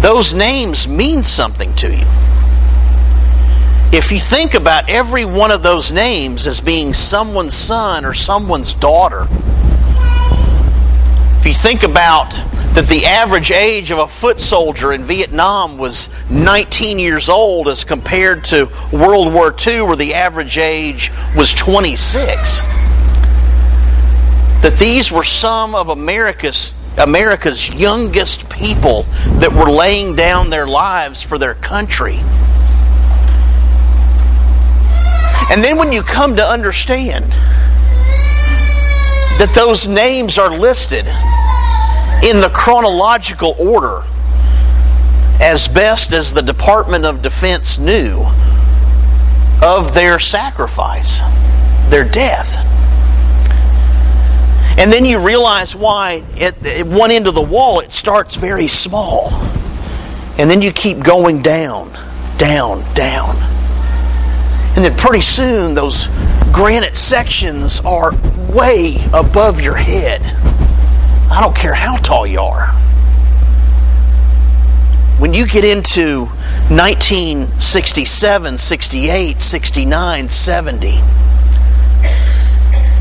those 0.02 0.34
names 0.34 0.88
mean 0.88 1.24
something 1.24 1.74
to 1.76 1.90
you. 1.90 2.06
If 3.98 4.12
you 4.12 4.20
think 4.20 4.54
about 4.54 4.90
every 4.90 5.24
one 5.24 5.52
of 5.52 5.64
those 5.64 5.92
names 5.92 6.46
as 6.46 6.60
being 6.60 6.94
someone's 6.94 7.54
son 7.54 8.06
or 8.06 8.14
someone's 8.14 8.74
daughter, 8.74 9.28
if 11.40 11.46
you 11.46 11.54
think 11.54 11.84
about 11.84 12.34
that 12.74 12.88
the 12.88 13.06
average 13.06 13.52
age 13.52 13.92
of 13.92 14.00
a 14.00 14.08
foot 14.08 14.40
soldier 14.40 14.94
in 14.94 15.04
Vietnam 15.04 15.78
was 15.78 16.10
19 16.32 16.98
years 16.98 17.30
old 17.30 17.68
as 17.68 17.84
compared 17.84 18.44
to 18.46 18.68
World 18.92 19.32
War 19.32 19.54
II, 19.56 19.84
where 19.84 19.96
the 19.96 20.16
average 20.16 20.58
age 20.58 21.12
was 21.38 21.54
26. 21.54 22.60
That 24.62 24.76
these 24.80 25.12
were 25.12 25.24
some 25.24 25.76
of 25.76 25.90
America's 25.90 26.72
America's 26.98 27.70
youngest 27.70 28.50
people 28.50 29.04
that 29.40 29.52
were 29.52 29.70
laying 29.70 30.16
down 30.16 30.50
their 30.50 30.68
lives 30.68 31.22
for 31.22 31.38
their 31.38 31.56
country. 31.56 32.18
And 35.52 35.64
then 35.64 35.78
when 35.78 35.92
you 35.92 36.02
come 36.02 36.36
to 36.38 36.44
understand 36.44 37.26
that 39.40 39.52
those 39.54 39.88
names 39.88 40.38
are 40.38 40.58
listed 40.58 41.06
in 42.24 42.40
the 42.40 42.50
chronological 42.50 43.54
order 43.60 44.02
as 45.42 45.68
best 45.68 46.14
as 46.14 46.32
the 46.32 46.42
Department 46.42 47.04
of 47.04 47.22
Defense 47.22 47.78
knew 47.78 48.26
of 49.62 49.94
their 49.94 50.20
sacrifice, 50.20 51.20
their 51.90 52.08
death. 52.08 52.56
And 54.78 54.92
then 54.92 55.04
you 55.04 55.20
realize 55.20 55.76
why 55.76 56.24
at, 56.40 56.56
one 56.88 57.12
end 57.12 57.28
of 57.28 57.36
the 57.36 57.42
wall 57.42 57.82
it 57.82 57.92
starts 57.92 58.36
very 58.36 58.68
small. 58.68 59.34
And 60.38 60.50
then 60.50 60.62
you 60.62 60.72
keep 60.72 61.00
going 61.04 61.42
down, 61.42 61.92
down, 62.38 62.84
down. 62.94 63.36
And 64.76 64.86
then 64.86 64.96
pretty 64.96 65.22
soon 65.22 65.76
those 65.76 66.08
granite 66.54 66.96
sections 66.96 67.82
are 67.82 68.14
way 68.54 68.96
above 69.14 69.60
your 69.60 69.76
head. 69.76 70.22
I 71.32 71.42
don't 71.42 71.56
care 71.56 71.74
how 71.74 71.98
tall 71.98 72.28
you 72.28 72.40
are. 72.40 72.68
When 75.20 75.34
you 75.34 75.48
get 75.48 75.64
into 75.64 76.26
1967, 76.70 78.58
68, 78.58 79.42
69, 79.42 80.30
70, 80.30 80.92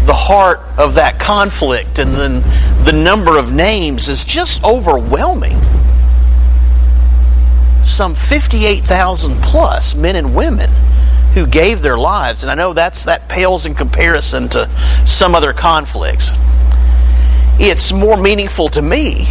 the 0.05 0.15
heart 0.15 0.61
of 0.79 0.95
that 0.95 1.19
conflict 1.19 1.99
and 1.99 2.11
then 2.11 2.43
the 2.85 2.93
number 2.93 3.39
of 3.39 3.53
names 3.53 4.09
is 4.09 4.25
just 4.25 4.63
overwhelming. 4.65 5.57
Some 7.85 8.15
58,000 8.15 9.41
plus 9.43 9.95
men 9.95 10.17
and 10.17 10.35
women 10.35 10.71
who 11.35 11.47
gave 11.47 11.83
their 11.83 11.97
lives. 11.97 12.43
And 12.43 12.51
I 12.51 12.55
know 12.55 12.73
that's 12.73 13.05
that 13.05 13.29
pales 13.29 13.65
in 13.65 13.75
comparison 13.75 14.49
to 14.51 14.69
some 15.07 15.35
other 15.35 15.53
conflicts. 15.53 16.31
It's 17.65 17.93
more 17.93 18.17
meaningful 18.17 18.69
to 18.71 18.83
me 18.83 19.29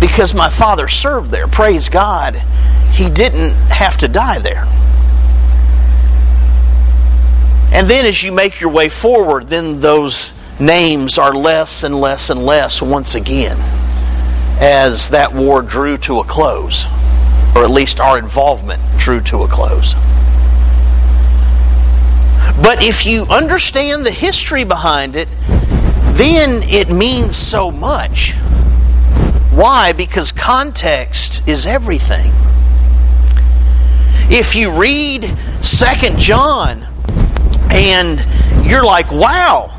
because 0.00 0.34
my 0.34 0.50
father 0.50 0.88
served 0.88 1.30
there. 1.30 1.46
Praise 1.46 1.88
God, 1.88 2.34
he 2.92 3.08
didn't 3.08 3.52
have 3.70 3.96
to 3.98 4.08
die 4.08 4.40
there. 4.40 4.64
And 7.70 7.88
then 7.88 8.06
as 8.06 8.24
you 8.24 8.32
make 8.32 8.60
your 8.60 8.70
way 8.70 8.88
forward, 8.88 9.46
then 9.46 9.80
those 9.80 10.32
names 10.58 11.16
are 11.16 11.32
less 11.32 11.84
and 11.84 12.00
less 12.00 12.28
and 12.28 12.44
less 12.44 12.82
once 12.82 13.14
again 13.14 13.56
as 14.60 15.10
that 15.10 15.32
war 15.32 15.62
drew 15.62 15.96
to 15.98 16.18
a 16.18 16.24
close, 16.24 16.86
or 17.54 17.62
at 17.62 17.70
least 17.70 18.00
our 18.00 18.18
involvement 18.18 18.82
drew 18.98 19.20
to 19.20 19.42
a 19.42 19.48
close. 19.48 19.94
But 22.60 22.82
if 22.82 23.06
you 23.06 23.26
understand 23.26 24.04
the 24.04 24.10
history 24.10 24.64
behind 24.64 25.14
it, 25.14 25.28
then 26.18 26.64
it 26.64 26.90
means 26.90 27.36
so 27.36 27.70
much. 27.70 28.32
Why? 29.52 29.92
Because 29.92 30.32
context 30.32 31.46
is 31.48 31.64
everything. 31.64 32.32
If 34.28 34.56
you 34.56 34.72
read 34.72 35.32
Second 35.62 36.18
John 36.18 36.86
and 37.70 38.18
you're 38.68 38.84
like, 38.84 39.12
wow, 39.12 39.72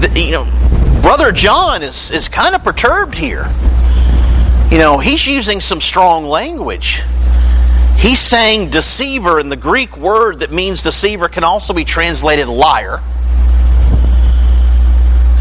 the, 0.00 0.18
you 0.18 0.32
know, 0.32 1.00
Brother 1.02 1.30
John 1.30 1.82
is, 1.82 2.10
is 2.10 2.28
kind 2.28 2.54
of 2.54 2.64
perturbed 2.64 3.14
here. 3.14 3.46
You 4.70 4.78
know, 4.78 4.98
he's 4.98 5.26
using 5.26 5.60
some 5.60 5.82
strong 5.82 6.24
language. 6.26 7.02
He's 7.98 8.18
saying 8.18 8.70
deceiver, 8.70 9.38
and 9.38 9.52
the 9.52 9.56
Greek 9.56 9.96
word 9.96 10.40
that 10.40 10.50
means 10.50 10.82
deceiver 10.82 11.28
can 11.28 11.44
also 11.44 11.74
be 11.74 11.84
translated 11.84 12.48
liar. 12.48 13.02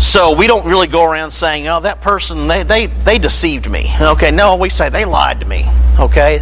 So 0.06 0.34
we 0.34 0.46
don't 0.46 0.66
really 0.66 0.86
go 0.86 1.04
around 1.04 1.32
saying, 1.32 1.68
oh, 1.68 1.80
that 1.82 2.00
person, 2.00 2.48
they, 2.48 2.62
they, 2.62 2.86
they 2.86 3.18
deceived 3.18 3.70
me. 3.70 3.92
Okay, 4.00 4.30
no, 4.30 4.56
we 4.56 4.70
say 4.70 4.88
they 4.88 5.04
lied 5.04 5.40
to 5.42 5.48
me. 5.48 5.66
Okay? 6.00 6.42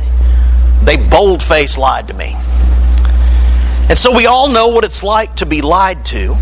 They 0.84 0.98
bold 0.98 1.41
faced 1.41 1.77
lied 1.77 2.10
to 2.10 2.13
me. 2.13 2.36
And 3.89 3.98
so 3.98 4.15
we 4.15 4.25
all 4.25 4.50
know 4.50 4.67
what 4.67 4.84
it's 4.84 5.01
like 5.01 5.38
to 5.38 5.46
be 5.46 5.62
lied 5.62 6.05
to. 6.08 6.36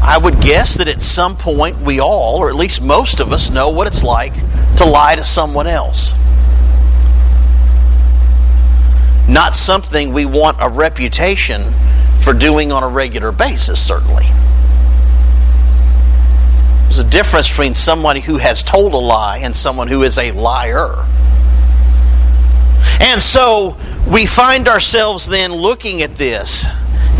I 0.00 0.18
would 0.22 0.40
guess 0.40 0.78
that 0.78 0.86
at 0.86 1.02
some 1.02 1.36
point 1.36 1.78
we 1.80 1.98
all, 2.00 2.36
or 2.36 2.48
at 2.48 2.54
least 2.54 2.80
most 2.80 3.18
of 3.18 3.32
us, 3.32 3.50
know 3.50 3.70
what 3.70 3.88
it's 3.88 4.04
like 4.04 4.34
to 4.76 4.84
lie 4.84 5.16
to 5.16 5.24
someone 5.24 5.66
else. 5.66 6.12
Not 9.28 9.56
something 9.56 10.12
we 10.12 10.26
want 10.26 10.58
a 10.60 10.68
reputation 10.68 11.64
for 12.22 12.32
doing 12.32 12.70
on 12.70 12.84
a 12.84 12.88
regular 12.88 13.32
basis, 13.32 13.84
certainly. 13.84 14.24
There's 16.88 17.00
a 17.00 17.04
difference 17.04 17.48
between 17.48 17.74
somebody 17.74 18.20
who 18.20 18.38
has 18.38 18.62
told 18.62 18.94
a 18.94 18.98
lie 18.98 19.38
and 19.38 19.54
someone 19.54 19.88
who 19.88 20.02
is 20.02 20.16
a 20.16 20.32
liar. 20.32 21.06
And 22.98 23.20
so 23.20 23.76
we 24.10 24.24
find 24.24 24.66
ourselves 24.68 25.26
then 25.26 25.52
looking 25.52 26.00
at 26.00 26.16
this. 26.16 26.64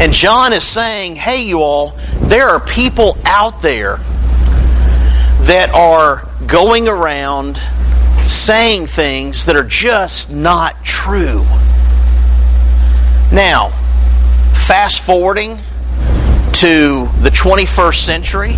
And 0.01 0.13
John 0.13 0.55
is 0.55 0.65
saying, 0.65 1.17
hey, 1.17 1.43
you 1.43 1.61
all, 1.61 1.99
there 2.23 2.49
are 2.49 2.61
people 2.61 3.19
out 3.27 3.61
there 3.61 3.99
that 5.43 5.71
are 5.75 6.27
going 6.47 6.89
around 6.89 7.61
saying 8.23 8.87
things 8.87 9.45
that 9.47 9.55
are 9.55 9.65
just 9.65 10.31
not 10.31 10.83
true. 10.83 11.43
Now, 13.31 13.69
fast 14.67 15.01
forwarding 15.01 15.59
to 16.55 17.09
the 17.21 17.31
21st 17.31 18.05
century, 18.05 18.57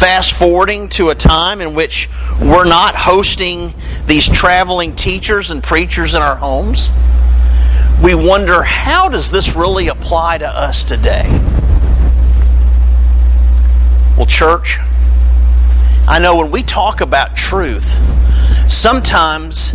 fast 0.00 0.32
forwarding 0.32 0.88
to 0.88 1.10
a 1.10 1.14
time 1.14 1.60
in 1.60 1.74
which 1.74 2.08
we're 2.40 2.64
not 2.64 2.96
hosting 2.96 3.74
these 4.06 4.26
traveling 4.26 4.96
teachers 4.96 5.50
and 5.50 5.62
preachers 5.62 6.14
in 6.14 6.22
our 6.22 6.36
homes, 6.36 6.88
we 8.02 8.14
wonder 8.14 8.62
how 8.62 9.10
does 9.10 9.30
this 9.30 9.54
really 9.54 9.88
apply 9.88 10.38
to 10.38 10.48
us 10.48 10.84
today? 10.84 11.26
Well, 14.16 14.24
church, 14.24 14.78
I 16.08 16.18
know 16.18 16.34
when 16.36 16.50
we 16.50 16.62
talk 16.62 17.02
about 17.02 17.36
truth, 17.36 17.94
sometimes 18.70 19.72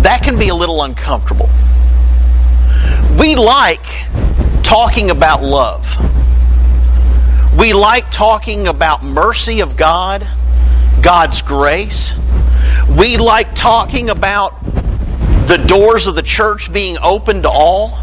that 0.00 0.22
can 0.24 0.38
be 0.38 0.48
a 0.48 0.54
little 0.54 0.82
uncomfortable. 0.82 1.50
We 3.20 3.36
like 3.36 3.84
talking 4.62 5.10
about 5.10 5.42
love. 5.42 6.17
We 7.58 7.72
like 7.72 8.12
talking 8.12 8.68
about 8.68 9.02
mercy 9.02 9.58
of 9.62 9.76
God, 9.76 10.24
God's 11.02 11.42
grace. 11.42 12.14
We 12.96 13.16
like 13.16 13.52
talking 13.56 14.10
about 14.10 14.62
the 15.48 15.64
doors 15.66 16.06
of 16.06 16.14
the 16.14 16.22
church 16.22 16.72
being 16.72 16.98
open 17.02 17.42
to 17.42 17.50
all 17.50 17.98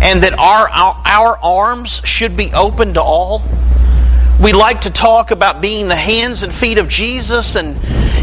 and 0.00 0.22
that 0.22 0.38
our, 0.38 0.68
our, 0.68 1.02
our 1.04 1.38
arms 1.42 2.00
should 2.04 2.36
be 2.36 2.52
open 2.52 2.94
to 2.94 3.02
all. 3.02 3.42
We 4.40 4.52
like 4.52 4.82
to 4.82 4.90
talk 4.90 5.32
about 5.32 5.60
being 5.60 5.88
the 5.88 5.96
hands 5.96 6.44
and 6.44 6.54
feet 6.54 6.78
of 6.78 6.88
Jesus 6.88 7.56
and, 7.56 7.76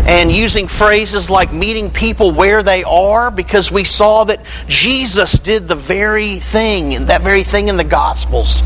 and 0.07 0.31
using 0.31 0.69
phrases 0.69 1.29
like 1.29 1.51
meeting 1.51 1.91
people 1.91 2.31
where 2.31 2.63
they 2.63 2.85
are 2.85 3.31
because 3.31 3.69
we 3.69 3.83
saw 3.83 4.23
that 4.23 4.39
Jesus 4.69 5.33
did 5.33 5.67
the 5.67 5.75
very 5.75 6.39
thing, 6.39 6.95
and 6.95 7.07
that 7.07 7.21
very 7.21 7.43
thing 7.43 7.67
in 7.67 7.75
the 7.75 7.83
Gospels. 7.83 8.63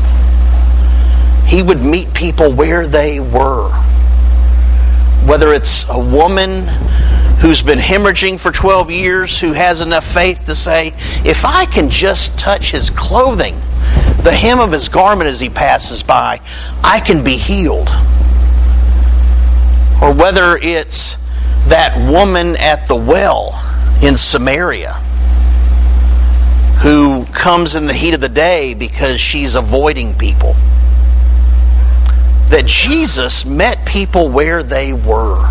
He 1.52 1.62
would 1.62 1.82
meet 1.82 2.14
people 2.14 2.50
where 2.50 2.86
they 2.86 3.20
were. 3.20 3.68
Whether 5.26 5.52
it's 5.52 5.86
a 5.86 5.98
woman 5.98 6.66
who's 7.40 7.62
been 7.62 7.78
hemorrhaging 7.78 8.40
for 8.40 8.50
12 8.50 8.90
years, 8.90 9.38
who 9.38 9.52
has 9.52 9.82
enough 9.82 10.10
faith 10.14 10.46
to 10.46 10.54
say, 10.54 10.94
if 11.26 11.44
I 11.44 11.66
can 11.66 11.90
just 11.90 12.38
touch 12.38 12.70
his 12.70 12.88
clothing, 12.88 13.54
the 14.22 14.32
hem 14.32 14.60
of 14.60 14.72
his 14.72 14.88
garment 14.88 15.28
as 15.28 15.40
he 15.40 15.50
passes 15.50 16.02
by, 16.02 16.40
I 16.82 17.00
can 17.00 17.22
be 17.22 17.36
healed. 17.36 17.90
Or 20.00 20.10
whether 20.10 20.56
it's 20.56 21.16
that 21.68 21.94
woman 22.10 22.56
at 22.56 22.88
the 22.88 22.96
well 22.96 23.62
in 24.02 24.16
Samaria 24.16 24.94
who 26.80 27.26
comes 27.26 27.76
in 27.76 27.84
the 27.84 27.92
heat 27.92 28.14
of 28.14 28.22
the 28.22 28.30
day 28.30 28.72
because 28.72 29.20
she's 29.20 29.54
avoiding 29.54 30.14
people 30.14 30.56
that 32.52 32.66
Jesus 32.66 33.46
met 33.46 33.86
people 33.86 34.28
where 34.28 34.62
they 34.62 34.92
were. 34.92 35.42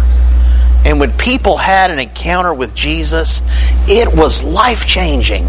And 0.85 0.99
when 0.99 1.11
people 1.13 1.57
had 1.57 1.89
an 1.89 1.97
encounter 1.97 2.53
with 2.53 2.75
Jesus, 2.75 3.41
it 3.87 4.15
was 4.15 4.43
life 4.43 4.85
changing. 4.85 5.47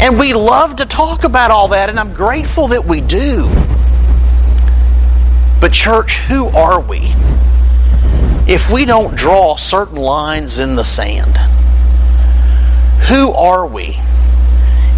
And 0.00 0.18
we 0.18 0.34
love 0.34 0.74
to 0.76 0.86
talk 0.86 1.22
about 1.22 1.52
all 1.52 1.68
that, 1.68 1.88
and 1.88 2.00
I'm 2.00 2.14
grateful 2.14 2.66
that 2.68 2.84
we 2.84 3.00
do. 3.00 3.44
But, 5.60 5.72
church, 5.72 6.18
who 6.18 6.48
are 6.48 6.80
we 6.80 7.14
if 8.52 8.68
we 8.68 8.86
don't 8.86 9.14
draw 9.14 9.54
certain 9.54 9.98
lines 9.98 10.58
in 10.58 10.74
the 10.74 10.84
sand? 10.84 11.36
Who 13.08 13.30
are 13.34 13.68
we 13.68 14.00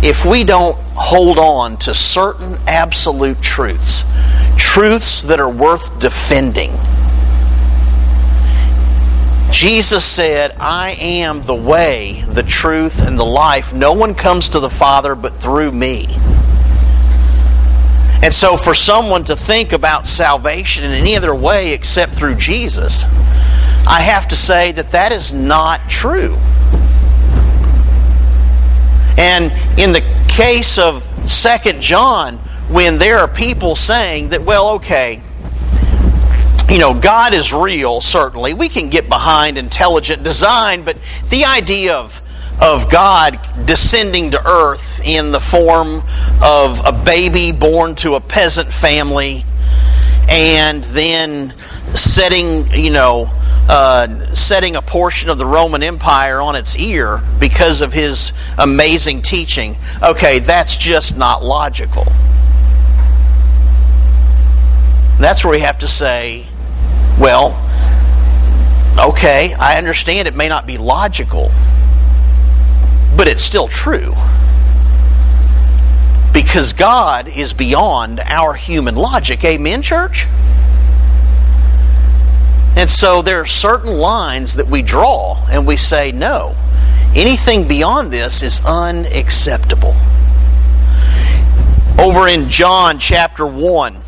if 0.02 0.24
we 0.24 0.44
don't 0.44 0.78
hold 0.94 1.38
on 1.38 1.76
to 1.78 1.94
certain 1.94 2.56
absolute 2.66 3.42
truths? 3.42 4.04
Truths 4.70 5.22
that 5.22 5.40
are 5.40 5.50
worth 5.50 5.98
defending. 5.98 6.70
Jesus 9.50 10.04
said, 10.04 10.54
I 10.60 10.96
am 11.00 11.42
the 11.42 11.56
way, 11.56 12.22
the 12.28 12.44
truth, 12.44 13.04
and 13.04 13.18
the 13.18 13.24
life. 13.24 13.74
No 13.74 13.92
one 13.92 14.14
comes 14.14 14.50
to 14.50 14.60
the 14.60 14.70
Father 14.70 15.16
but 15.16 15.34
through 15.34 15.72
me. 15.72 16.06
And 18.22 18.32
so, 18.32 18.56
for 18.56 18.72
someone 18.72 19.24
to 19.24 19.34
think 19.34 19.72
about 19.72 20.06
salvation 20.06 20.84
in 20.84 20.92
any 20.92 21.16
other 21.16 21.34
way 21.34 21.72
except 21.72 22.14
through 22.14 22.36
Jesus, 22.36 23.02
I 23.88 24.02
have 24.02 24.28
to 24.28 24.36
say 24.36 24.70
that 24.70 24.92
that 24.92 25.10
is 25.10 25.32
not 25.32 25.90
true. 25.90 26.36
And 29.18 29.50
in 29.76 29.90
the 29.90 30.02
case 30.28 30.78
of 30.78 31.04
Second 31.28 31.80
John, 31.80 32.38
when 32.70 32.98
there 32.98 33.18
are 33.18 33.28
people 33.28 33.74
saying 33.74 34.28
that, 34.28 34.42
well, 34.42 34.70
okay, 34.70 35.20
you 36.68 36.78
know, 36.78 36.94
God 36.94 37.34
is 37.34 37.52
real, 37.52 38.00
certainly. 38.00 38.54
We 38.54 38.68
can 38.68 38.88
get 38.88 39.08
behind 39.08 39.58
intelligent 39.58 40.22
design, 40.22 40.84
but 40.84 40.96
the 41.28 41.44
idea 41.44 41.94
of 41.94 42.22
of 42.60 42.90
God 42.90 43.40
descending 43.64 44.32
to 44.32 44.46
earth 44.46 45.00
in 45.02 45.32
the 45.32 45.40
form 45.40 46.02
of 46.42 46.80
a 46.84 46.92
baby 46.92 47.52
born 47.52 47.94
to 47.96 48.16
a 48.16 48.20
peasant 48.20 48.70
family 48.70 49.44
and 50.28 50.84
then 50.84 51.54
setting, 51.94 52.70
you 52.72 52.90
know, 52.90 53.30
uh, 53.68 54.34
setting 54.34 54.76
a 54.76 54.82
portion 54.82 55.30
of 55.30 55.38
the 55.38 55.46
Roman 55.46 55.82
Empire 55.82 56.40
on 56.40 56.54
its 56.54 56.76
ear 56.76 57.22
because 57.38 57.80
of 57.80 57.94
his 57.94 58.34
amazing 58.58 59.22
teaching. 59.22 59.76
Okay, 60.02 60.38
that's 60.38 60.76
just 60.76 61.16
not 61.16 61.42
logical. 61.42 62.04
That's 65.20 65.44
where 65.44 65.52
we 65.52 65.60
have 65.60 65.78
to 65.80 65.88
say, 65.88 66.46
well, 67.18 67.50
okay, 68.98 69.52
I 69.52 69.76
understand 69.76 70.26
it 70.26 70.34
may 70.34 70.48
not 70.48 70.66
be 70.66 70.78
logical, 70.78 71.50
but 73.18 73.28
it's 73.28 73.42
still 73.42 73.68
true. 73.68 74.14
Because 76.32 76.72
God 76.72 77.28
is 77.28 77.52
beyond 77.52 78.20
our 78.20 78.54
human 78.54 78.96
logic. 78.96 79.44
Amen, 79.44 79.82
church? 79.82 80.26
And 82.74 82.88
so 82.88 83.20
there 83.20 83.42
are 83.42 83.46
certain 83.46 83.98
lines 83.98 84.54
that 84.54 84.68
we 84.68 84.80
draw 84.80 85.44
and 85.50 85.66
we 85.66 85.76
say, 85.76 86.12
no, 86.12 86.56
anything 87.14 87.68
beyond 87.68 88.10
this 88.10 88.42
is 88.42 88.64
unacceptable. 88.64 89.94
Over 91.98 92.26
in 92.26 92.48
John 92.48 92.98
chapter 92.98 93.46
1, 93.46 94.00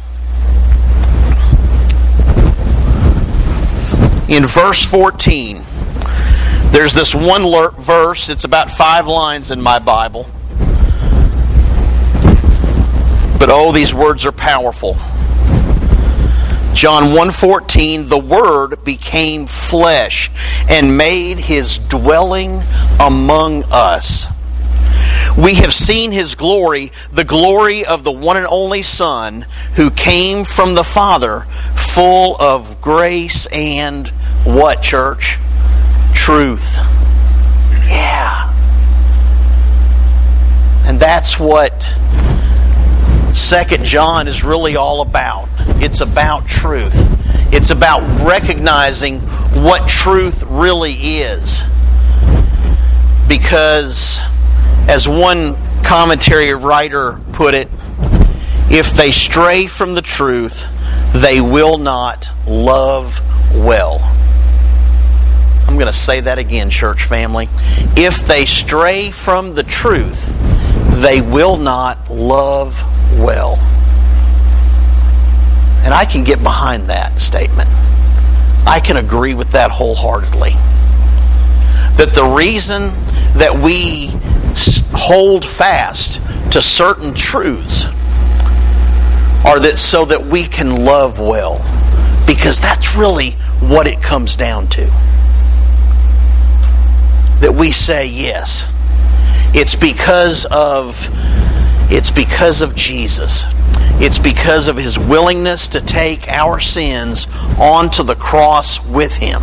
in 4.33 4.47
verse 4.47 4.83
14, 4.83 5.62
there's 6.71 6.95
this 6.95 7.14
one 7.14 7.42
verse, 7.79 8.31
it's 8.31 8.45
about 8.45 8.71
five 8.71 9.07
lines 9.07 9.51
in 9.51 9.61
my 9.61 9.79
Bible. 9.79 10.27
But 13.38 13.51
oh, 13.51 13.73
these 13.75 13.92
words 13.92 14.25
are 14.25 14.33
powerful. 14.33 14.95
John 16.73 17.12
1:14 17.12 18.09
the 18.09 18.18
word 18.18 18.83
became 18.85 19.47
flesh 19.47 20.31
and 20.66 20.97
made 20.97 21.38
his 21.38 21.77
dwelling 21.77 22.62
among 22.99 23.64
us. 23.64 24.27
We 25.37 25.55
have 25.57 25.75
seen 25.75 26.11
his 26.12 26.35
glory, 26.35 26.90
the 27.12 27.25
glory 27.25 27.85
of 27.85 28.05
the 28.05 28.12
one 28.12 28.38
and 28.38 28.47
only 28.47 28.83
Son 28.83 29.45
who 29.75 29.90
came 29.90 30.45
from 30.45 30.75
the 30.75 30.85
Father, 30.85 31.47
full 31.75 32.37
of 32.40 32.81
grace 32.81 33.45
and 33.47 34.11
what, 34.44 34.83
church? 34.83 35.38
Truth. 36.14 36.76
Yeah. 37.87 38.52
And 40.85 40.98
that's 40.98 41.38
what 41.38 41.81
Second 43.35 43.85
John 43.85 44.28
is 44.28 44.44
really 44.44 44.76
all 44.76 45.00
about. 45.00 45.48
It's 45.83 46.00
about 46.00 46.46
truth. 46.46 46.94
It's 47.52 47.70
about 47.70 48.02
recognizing 48.26 49.20
what 49.62 49.88
truth 49.88 50.42
really 50.44 50.92
is. 50.92 51.62
Because 53.28 54.20
as 54.88 55.09
one 55.09 55.57
commentary 55.83 56.52
writer 56.52 57.20
put 57.33 57.55
it, 57.55 57.68
if 58.70 58.92
they 58.92 59.11
stray 59.11 59.66
from 59.66 59.94
the 59.94 60.02
truth, 60.02 60.64
they 61.14 61.40
will 61.40 61.78
not 61.78 62.28
love 62.46 63.20
well. 63.55 63.98
I'm 65.72 65.78
going 65.78 65.90
to 65.90 65.98
say 65.98 66.20
that 66.20 66.38
again, 66.38 66.68
church 66.68 67.04
family. 67.04 67.48
If 67.96 68.26
they 68.26 68.44
stray 68.44 69.11
from 69.11 69.54
the 69.54 69.62
truth, 69.62 70.30
they 71.00 71.22
will 71.22 71.56
not 71.56 72.11
love 72.11 72.78
well. 73.18 73.56
And 75.82 75.94
I 75.94 76.04
can 76.04 76.24
get 76.24 76.42
behind 76.42 76.90
that 76.90 77.18
statement. 77.18 77.70
I 78.66 78.82
can 78.85 78.98
agree 78.98 79.32
with 79.32 79.52
that 79.52 79.70
wholeheartedly. 79.70 80.50
That 81.96 82.12
the 82.14 82.26
reason 82.26 82.88
that 83.38 83.58
we 83.58 84.11
hold 84.94 85.42
fast 85.42 86.20
to 86.52 86.61
certain 86.61 87.14
truths 87.14 87.87
are 89.46 89.58
that 89.58 89.78
so 89.78 90.04
that 90.04 90.22
we 90.22 90.44
can 90.44 90.85
love 90.85 91.18
well 91.18 91.64
because 92.26 92.61
that's 92.61 92.94
really 92.94 93.30
what 93.61 93.87
it 93.87 94.02
comes 94.02 94.37
down 94.37 94.66
to 94.66 95.12
that 97.42 97.52
we 97.52 97.70
say 97.70 98.07
yes 98.07 98.64
it's 99.55 99.74
because 99.74 100.46
of 100.46 100.96
it's 101.90 102.11
because 102.11 102.62
of 102.62 102.74
Jesus. 102.74 103.44
It's 104.00 104.18
because 104.18 104.66
of 104.66 104.78
his 104.78 104.98
willingness 104.98 105.68
to 105.68 105.81
take 105.83 106.26
our 106.26 106.59
sins 106.59 107.26
onto 107.59 108.02
the 108.02 108.14
cross 108.14 108.83
with 108.83 109.12
him. 109.12 109.42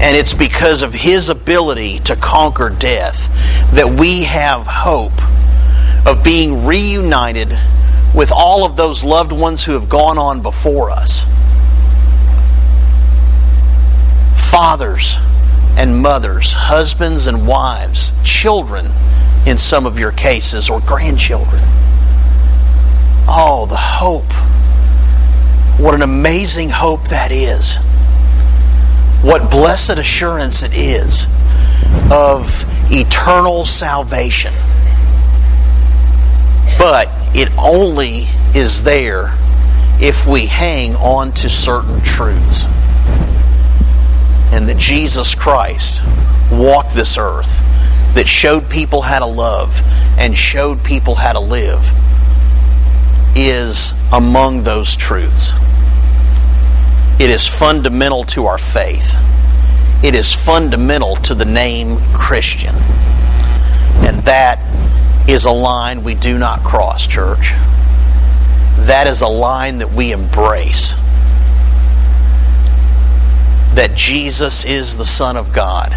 And 0.00 0.16
it's 0.16 0.34
because 0.34 0.82
of 0.82 0.94
his 0.94 1.30
ability 1.30 1.98
to 2.00 2.14
conquer 2.14 2.70
death 2.70 3.28
that 3.72 3.98
we 3.98 4.22
have 4.22 4.68
hope 4.68 5.20
of 6.06 6.22
being 6.22 6.64
reunited 6.64 7.58
with 8.14 8.30
all 8.30 8.64
of 8.64 8.76
those 8.76 9.02
loved 9.02 9.32
ones 9.32 9.64
who 9.64 9.72
have 9.72 9.88
gone 9.88 10.16
on 10.16 10.42
before 10.42 10.92
us. 10.92 11.24
Fathers 14.48 15.16
and 15.78 15.96
mothers, 15.96 16.52
husbands 16.52 17.28
and 17.28 17.46
wives, 17.46 18.12
children 18.24 18.90
in 19.46 19.56
some 19.56 19.86
of 19.86 19.96
your 19.96 20.10
cases, 20.10 20.68
or 20.68 20.80
grandchildren. 20.80 21.62
Oh, 23.28 23.66
the 23.70 23.76
hope. 23.76 24.32
What 25.80 25.94
an 25.94 26.02
amazing 26.02 26.68
hope 26.70 27.08
that 27.10 27.30
is. 27.30 27.76
What 29.22 29.52
blessed 29.52 29.98
assurance 29.98 30.64
it 30.64 30.74
is 30.74 31.26
of 32.10 32.64
eternal 32.90 33.64
salvation. 33.64 34.52
But 36.76 37.08
it 37.36 37.56
only 37.56 38.26
is 38.52 38.82
there 38.82 39.32
if 40.00 40.26
we 40.26 40.46
hang 40.46 40.96
on 40.96 41.30
to 41.34 41.48
certain 41.48 42.00
truths. 42.00 42.64
And 44.52 44.68
that 44.68 44.78
Jesus 44.78 45.34
Christ 45.34 46.00
walked 46.50 46.94
this 46.94 47.18
earth 47.18 47.50
that 48.14 48.26
showed 48.26 48.68
people 48.70 49.02
how 49.02 49.18
to 49.18 49.26
love 49.26 49.80
and 50.18 50.36
showed 50.36 50.82
people 50.82 51.14
how 51.14 51.32
to 51.32 51.40
live 51.40 51.80
is 53.36 53.92
among 54.12 54.64
those 54.64 54.96
truths. 54.96 55.52
It 57.20 57.30
is 57.30 57.46
fundamental 57.46 58.24
to 58.24 58.46
our 58.46 58.58
faith. 58.58 59.14
It 60.02 60.14
is 60.14 60.32
fundamental 60.32 61.16
to 61.16 61.34
the 61.34 61.44
name 61.44 61.98
Christian. 62.14 62.74
And 64.04 64.20
that 64.22 64.58
is 65.28 65.44
a 65.44 65.50
line 65.50 66.04
we 66.04 66.14
do 66.14 66.38
not 66.38 66.62
cross, 66.62 67.06
church. 67.06 67.52
That 68.86 69.06
is 69.06 69.20
a 69.20 69.28
line 69.28 69.78
that 69.78 69.92
we 69.92 70.12
embrace. 70.12 70.94
That 73.78 73.94
Jesus 73.94 74.64
is 74.64 74.96
the 74.96 75.06
Son 75.06 75.36
of 75.36 75.52
God 75.52 75.92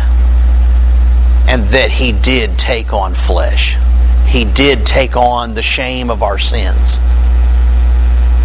and 1.48 1.64
that 1.70 1.90
he 1.90 2.12
did 2.12 2.60
take 2.60 2.94
on 2.94 3.16
flesh. 3.16 3.76
He 4.28 4.46
did 4.46 4.86
take 4.86 5.18
on 5.18 5.56
the 5.56 5.64
shame 5.64 6.12
of 6.12 6.22
our 6.22 6.38
sins. 6.38 7.00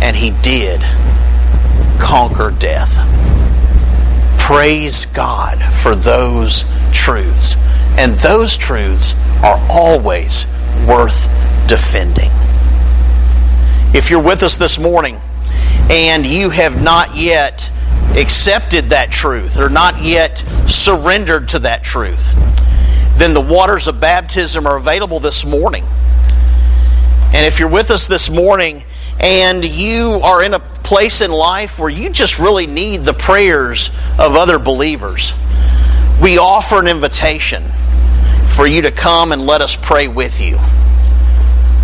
And 0.01 0.16
he 0.16 0.31
did 0.31 0.81
conquer 2.01 2.51
death. 2.51 2.94
Praise 4.40 5.05
God 5.05 5.62
for 5.83 5.94
those 5.94 6.64
truths. 6.94 7.57
And 7.99 8.14
those 8.14 8.57
truths 8.57 9.14
are 9.42 9.61
always 9.70 10.46
worth 10.88 11.29
defending. 11.68 12.31
If 13.94 14.09
you're 14.09 14.22
with 14.22 14.42
us 14.42 14.57
this 14.57 14.79
morning 14.79 15.20
and 15.90 16.25
you 16.25 16.49
have 16.49 16.83
not 16.83 17.18
yet 17.18 17.70
accepted 18.16 18.90
that 18.90 19.11
truth 19.11 19.59
or 19.59 19.68
not 19.68 20.02
yet 20.02 20.38
surrendered 20.66 21.48
to 21.48 21.59
that 21.61 21.85
truth, 21.85 22.33
then 23.18 23.35
the 23.35 23.40
waters 23.40 23.87
of 23.87 24.00
baptism 24.00 24.66
are 24.66 24.76
available 24.76 25.20
this 25.20 25.44
morning. 25.44 25.85
And 27.33 27.44
if 27.44 27.59
you're 27.59 27.68
with 27.68 27.90
us 27.90 28.07
this 28.07 28.31
morning 28.31 28.85
and 29.20 29.64
you 29.64 30.20
are 30.22 30.42
in 30.42 30.55
a 30.55 30.59
place 30.59 31.20
in 31.20 31.31
life 31.31 31.79
where 31.79 31.90
you 31.90 32.11
just 32.11 32.38
really 32.38 32.66
need 32.66 33.05
the 33.05 33.12
prayers 33.12 33.90
of 34.18 34.37
other 34.37 34.59
believers, 34.59 35.33
we 36.22 36.38
offer 36.38 36.79
an 36.79 36.87
invitation 36.87 37.62
for 38.55 38.66
you 38.66 38.83
to 38.83 38.90
come 38.90 39.33
and 39.33 39.44
let 39.44 39.61
us 39.61 39.76
pray 39.76 40.09
with 40.09 40.40
you. 40.40 40.57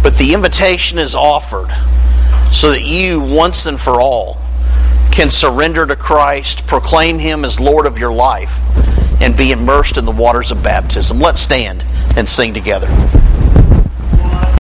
But 0.03 0.17
the 0.17 0.33
invitation 0.35 0.99
is 0.99 1.15
offered 1.15 1.69
so 2.53 2.71
that 2.71 2.83
you, 2.83 3.21
once 3.21 3.67
and 3.67 3.79
for 3.79 4.01
all, 4.01 4.41
can 5.13 5.29
surrender 5.29 5.87
to 5.87 5.95
Christ, 5.95 6.67
proclaim 6.67 7.19
Him 7.19 7.45
as 7.45 7.61
Lord 7.61 7.87
of 7.87 7.99
your 7.99 8.13
life, 8.13 8.59
and 9.21 9.37
be 9.37 9.53
immersed 9.53 9.99
in 9.99 10.07
the 10.07 10.11
waters 10.11 10.51
of 10.51 10.63
baptism. 10.63 11.19
Let's 11.19 11.41
stand 11.41 11.85
and 12.17 12.29
sing 12.29 12.55
together. 12.55 12.89